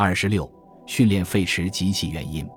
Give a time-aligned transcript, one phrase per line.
[0.00, 0.48] 二十六，
[0.86, 2.48] 训练废弛及其原因。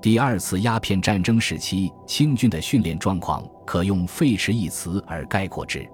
[0.00, 5.86] 第二次鸦片战争时期，清军的训练状况可用“废弛”一词而概括之。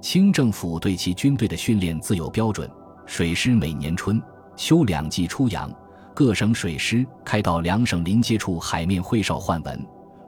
[0.00, 2.66] 清政府对其军队的训练自有标准，
[3.04, 4.18] 水师每年春
[4.56, 5.70] 秋两季出洋，
[6.14, 9.76] 各省水师开到两省临接处海面会哨换文；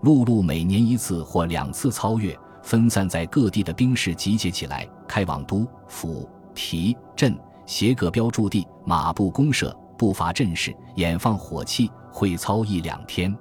[0.02, 7.34] 陆路每年一次或两次操越，分散在各地的兵士集结起来，开往都、府、提、镇、
[7.64, 9.74] 协各标驻地，马步公社。
[10.02, 13.32] 步伐阵势，演放火器，会操一两天。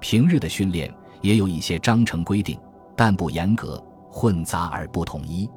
[0.00, 2.60] 平日的训练也有一些章程规定，
[2.94, 5.48] 但不严格，混杂而不统一。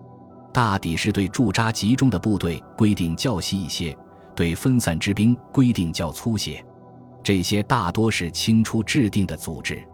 [0.53, 3.93] 大抵是对驻扎集中的部队规定较细一些，
[4.37, 6.65] 对分散之兵规定较粗些。
[7.21, 9.85] 这些大多是清初制定的组织。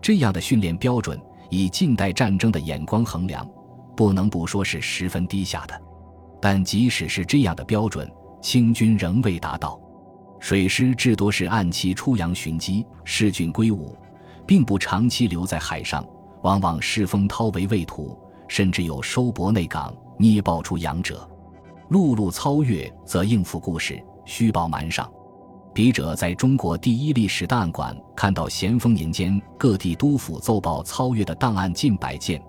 [0.00, 1.16] 这样的训练标准，
[1.48, 3.48] 以近代战争的眼光衡量，
[3.96, 5.80] 不能不说是十分低下的。
[6.40, 8.10] 但即使是这样的标准，
[8.40, 9.80] 清军仍未达到。
[10.42, 13.96] 水师至多是按期出洋巡击，视郡归伍，
[14.44, 16.04] 并不长期留在海上，
[16.42, 18.18] 往往失风涛为畏途，
[18.48, 21.30] 甚至有收泊内港、捏爆出洋者。
[21.90, 25.08] 陆路操越则应付故事，虚报瞒上。
[25.72, 32.42] 笔者在中国第一历史档案馆看到咸丰年间各地督府奏报操越的档案近百件，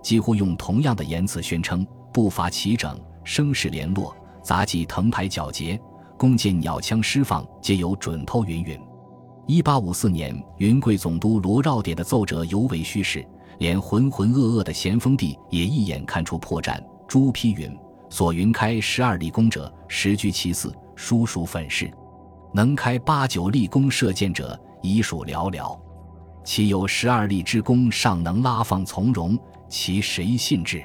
[0.00, 5.76] 几乎用同样的言辞宣称步伐齐整，声势联络，杂技腾排皎洁。
[6.20, 8.78] 弓箭、鸟枪释放，皆有准头云云。
[9.46, 13.26] 一八五四年，云贵总督罗绕典的奏折尤为虚实，
[13.56, 16.78] 连浑浑噩噩的咸丰帝也一眼看出破绽。
[17.08, 17.74] 朱批云
[18.10, 21.86] ：“所云开十二立功者，实居其四，殊属粉饰；
[22.52, 25.74] 能开八九立功射箭者，已属寥寥。
[26.44, 29.38] 其有十二立之功，尚能拉放从容，
[29.70, 30.82] 其谁信之？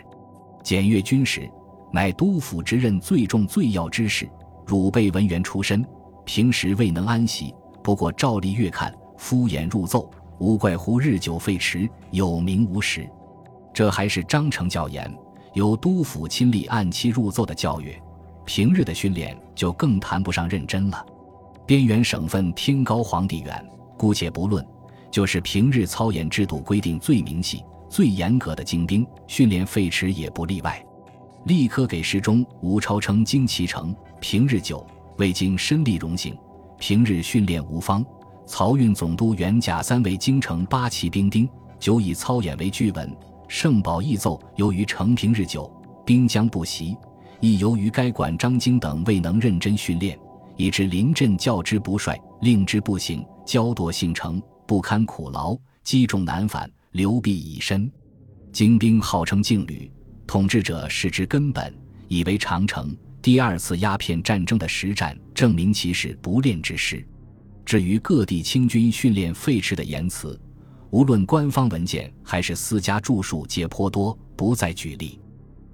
[0.64, 1.52] 检阅军史，
[1.92, 4.30] 乃督府之任最重最要之事。”
[4.66, 5.86] 汝辈文员出身，
[6.26, 13.08] 平时未能安息，不过照例阅看，敷衍入奏，无怪乎日久废弛，有名无实。
[13.74, 15.14] 这还是章程较严，
[15.54, 17.96] 由督府亲力按期入奏的教育，
[18.46, 21.06] 平日的训练就更谈不上认真了。
[21.66, 23.66] 边缘省份天高皇帝远，
[23.98, 24.66] 姑且不论，
[25.12, 30.84] 就是平日操演制度规定最明细、最严格的精兵训练废弛也不例外。
[31.46, 34.86] 立刻给事中吴超称精其成，平日久
[35.18, 36.36] 未经身力荣行，
[36.78, 38.06] 平日训练无方。
[38.48, 41.50] 漕运总督原甲三位京城八旗兵丁，
[41.80, 43.16] 久以操演为据文。
[43.48, 45.72] 圣保义奏，由于成平日久，
[46.06, 46.96] 兵将不习，
[47.40, 50.18] 亦由于该管张京等未能认真训练，
[50.58, 57.92] 以致临阵教之不率，令之不行，骄惰性成，不堪苦劳，积重难返，流弊已深。
[58.52, 59.92] 精兵号称劲旅。
[60.28, 61.72] 统治者视之根本，
[62.08, 62.96] 以为长城。
[63.26, 67.04] 第二次鸦片战争的实战证明其是不练之师。
[67.66, 70.40] 至于各地清军训练废弛的言辞，
[70.92, 75.20] 无论官方文件还是私家著述，皆颇多，不再举例。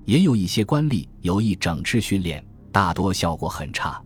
[0.05, 2.41] 也有一些官吏有意整治训练，
[2.71, 4.01] 大多效果很差。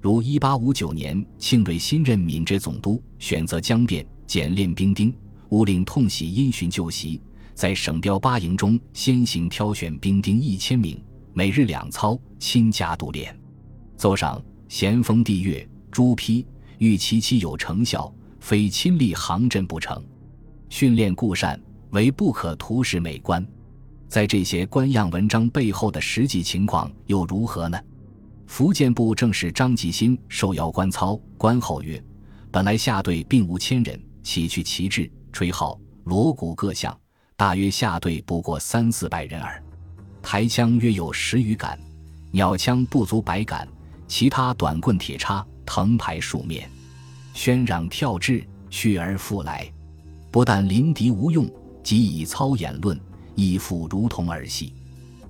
[0.00, 5.14] 如1859年，庆瑞新任闽浙总督，选择江边简练兵丁，
[5.50, 7.22] 吴令痛喜因循旧习。
[7.54, 11.00] 在省标八营中先行挑选兵丁一千名，
[11.32, 13.38] 每日两操，亲加督练。
[13.96, 16.46] 奏上，咸丰帝曰：“朱批
[16.78, 20.02] 欲其妻有成效，非亲力行阵不成。
[20.68, 21.60] 训练固善，
[21.90, 23.46] 唯不可图示美观。
[24.08, 27.78] 在这些官样文章背后的实际情况又如何呢？”
[28.46, 32.02] 福建部正是张继新受邀观操，观后曰
[32.50, 36.96] ：“本来下队并无千人，起去旗帜、吹号、锣鼓各项。”
[37.36, 39.62] 大约下队不过三四百人耳，
[40.22, 41.78] 抬枪约有十余杆，
[42.30, 43.66] 鸟枪不足百杆，
[44.06, 46.70] 其他短棍铁叉藤排数面，
[47.34, 49.70] 喧嚷跳掷，去而复来，
[50.30, 51.50] 不但临敌无用，
[51.82, 52.98] 即以操演论，
[53.34, 54.72] 亦复如同儿戏。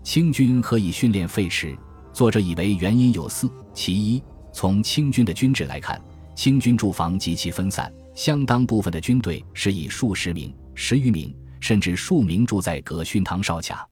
[0.03, 1.77] 清军何以训练废弛？
[2.13, 4.23] 作者以为原因有四：其一，
[4.53, 6.01] 从清军的军制来看，
[6.35, 11.35] 清军驻防极其分散，相当部分的军队是以数十名、十余名。
[11.61, 13.87] 甚至数名住在葛训堂哨卡，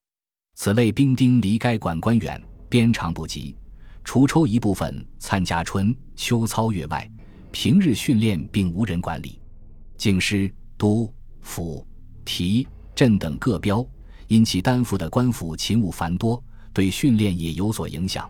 [0.60, 3.54] 此类兵丁离该管官远，鞭长不及，
[4.02, 7.08] 除抽一部分参加春秋操越外，
[7.52, 9.40] 平日训练并无人管理。
[9.96, 11.86] 京师、都、府、
[12.24, 13.86] 提、镇等各标，
[14.26, 18.28] 因其担负的官府勤务繁多，对训练也有所影响。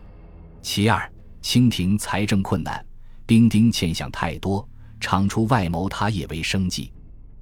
[0.61, 1.11] 其二，
[1.41, 2.85] 清廷财政困难，
[3.25, 6.93] 兵丁欠饷太多，常出外谋他业为生计。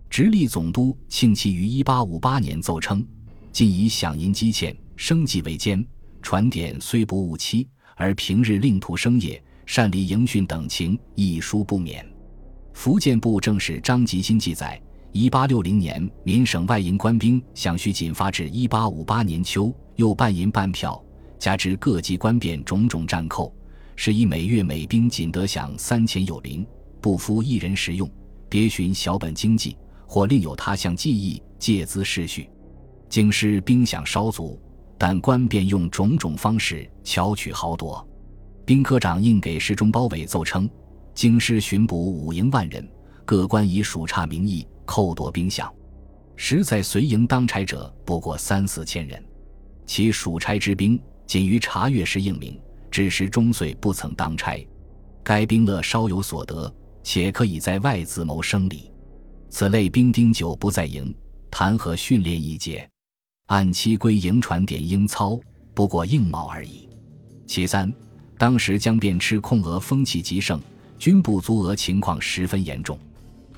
[0.09, 3.05] 直隶总督庆期于一八五八年奏称
[3.51, 5.85] ：“今以饷银积欠，生计为艰。
[6.21, 12.05] 传典虽不误期，而平日令徒生业，擅离营训等情，一书不免。
[12.73, 14.79] 福建部正史张吉新记载，
[15.11, 21.01] 一八六零年，闽省外营官兵饷需仅发至一八五八年秋，又半银半票，
[21.39, 23.55] 加之各级官变种种战扣，
[23.95, 26.65] 是以每月每兵仅得饷三千有零，
[27.01, 28.09] 不敷一人食用。
[28.49, 32.49] 别寻小本经济，或另有他项技艺，借资世序。
[33.09, 34.59] 京师兵饷稍足，
[34.97, 38.05] 但官便用种种方式巧取豪夺。
[38.65, 40.69] 兵科长应给侍中包伟奏称，
[41.13, 42.87] 京师巡捕五营万人，
[43.25, 45.71] 各官以属差名义扣夺兵饷，
[46.35, 49.23] 实在随营当差者不过三四千人，
[49.85, 52.59] 其属差之兵仅于查阅时应名，
[52.91, 54.57] 至时终岁不曾当差。
[55.23, 56.73] 该兵乐稍有所得。
[57.03, 58.91] 且可以在外自谋生理，
[59.49, 61.15] 此类兵丁久不在营，
[61.49, 62.85] 谈何训练一节？
[63.47, 65.39] 按期归营传点应操，
[65.73, 66.87] 不过应卯而已。
[67.45, 67.91] 其三，
[68.37, 70.61] 当时江边吃空额风气极盛，
[70.99, 72.99] 军部足额情况十分严重。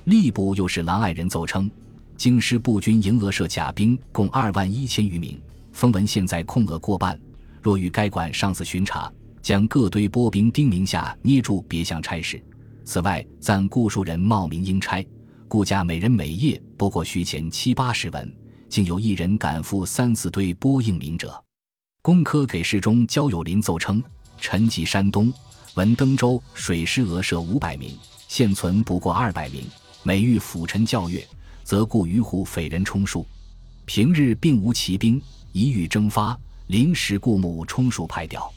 [0.05, 1.69] 吏部又是狼爱人奏称，
[2.15, 5.41] 京师步军营额设甲兵共二万一千余名，
[5.71, 7.19] 风闻现在空额过半，
[7.59, 12.39] 若与该管上司巡查，将各堆拨兵丁名下捏住别项差事。
[12.85, 15.03] 此外，暂雇数人冒名应差，
[15.47, 18.31] 雇价每人每夜不过需钱七八十文，
[18.69, 21.43] 竟有一人敢赴三四堆拨应名者。
[22.01, 24.01] 工科给事中焦友林奏称：
[24.39, 25.33] 臣及山东，
[25.73, 29.63] 闻登州水师额设五百名，现存不过二百名。
[30.03, 31.27] 每遇辅臣教阅，
[31.63, 33.25] 则雇渔户匪人充数。
[33.85, 38.49] 平日并无骑兵，一遇征发，临时雇木充数派调。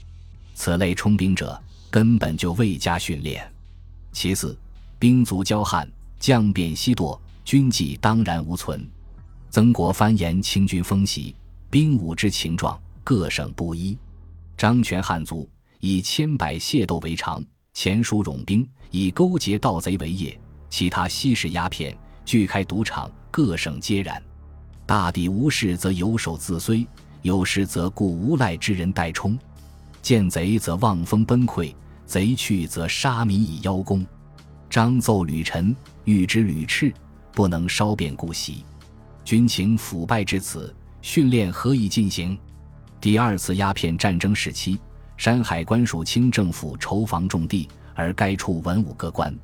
[0.55, 1.61] 此类充兵者，
[1.91, 3.51] 根本就未加训练。
[4.13, 4.57] 其次，
[4.99, 8.87] 兵卒骄悍，将变西堕，军纪当然无存。
[9.53, 11.37] 曾国藩言清军风习，
[11.69, 13.99] 兵伍之情状，各省不一。
[14.57, 15.47] 张权汉族
[15.79, 17.45] 以千百械斗为常，
[17.75, 20.41] 前书冗兵以勾结盗贼为业，
[20.71, 21.95] 其他吸食鸦片，
[22.25, 24.23] 俱开赌场，各省皆然。
[24.87, 26.87] 大抵无事则有守自虽，
[27.21, 29.39] 有事则雇无赖之人代充。
[30.01, 31.75] 见贼则望风崩溃。
[32.07, 34.07] 贼去则杀民以邀功，
[34.71, 36.91] 张奏吕臣欲知吕赤，
[37.33, 38.65] 不能稍变故袭。
[39.25, 42.37] 军情腐败至此，训练何以进行？
[43.01, 44.79] 第二次鸦片战争时期，
[45.17, 49.35] 山海关属清政府筹防重地，而该处文武各官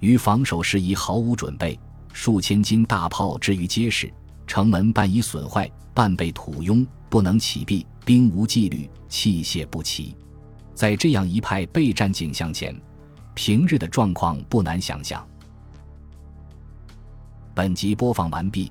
[0.00, 1.78] 于防守事宜毫无准备，
[2.12, 4.12] 数千斤大炮置于街市，
[4.46, 10.14] 城门半已损坏，半被土拥，不能起闭，兵无纪律，器械不齐。
[10.74, 12.80] 在这样一派备战景象前，
[13.34, 15.26] 平日的状况不难想象。
[17.54, 18.70] 本集播放完毕，